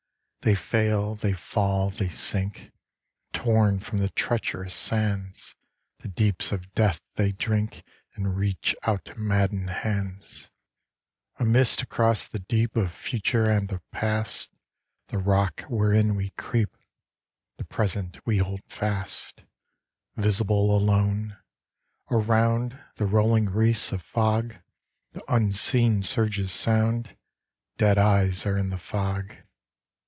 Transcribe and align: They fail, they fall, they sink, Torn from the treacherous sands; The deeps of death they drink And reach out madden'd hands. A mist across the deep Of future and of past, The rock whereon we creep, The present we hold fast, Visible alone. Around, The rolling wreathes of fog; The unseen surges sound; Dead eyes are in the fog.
They 0.43 0.55
fail, 0.55 1.13
they 1.13 1.33
fall, 1.33 1.91
they 1.91 2.09
sink, 2.09 2.71
Torn 3.31 3.77
from 3.77 3.99
the 3.99 4.09
treacherous 4.09 4.73
sands; 4.73 5.55
The 5.99 6.07
deeps 6.07 6.51
of 6.51 6.73
death 6.73 6.99
they 7.13 7.31
drink 7.31 7.83
And 8.15 8.35
reach 8.35 8.75
out 8.81 9.15
madden'd 9.15 9.69
hands. 9.69 10.49
A 11.37 11.45
mist 11.45 11.83
across 11.83 12.27
the 12.27 12.39
deep 12.39 12.75
Of 12.75 12.91
future 12.91 13.45
and 13.45 13.71
of 13.71 13.81
past, 13.91 14.49
The 15.09 15.19
rock 15.19 15.63
whereon 15.69 16.15
we 16.15 16.31
creep, 16.31 16.75
The 17.57 17.63
present 17.65 18.17
we 18.25 18.39
hold 18.39 18.63
fast, 18.67 19.43
Visible 20.15 20.75
alone. 20.75 21.37
Around, 22.09 22.83
The 22.95 23.05
rolling 23.05 23.47
wreathes 23.47 23.91
of 23.91 24.01
fog; 24.01 24.55
The 25.11 25.23
unseen 25.31 26.01
surges 26.01 26.51
sound; 26.51 27.15
Dead 27.77 27.99
eyes 27.99 28.47
are 28.47 28.57
in 28.57 28.71
the 28.71 28.79
fog. 28.79 29.35